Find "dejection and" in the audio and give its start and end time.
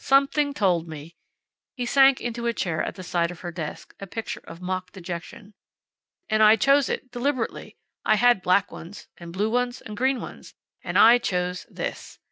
4.91-6.41